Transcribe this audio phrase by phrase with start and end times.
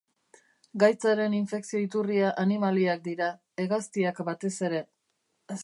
[0.83, 3.29] Gaitzaren infekzio iturria animaliak dira,
[3.65, 4.81] hegaztiak batez ere.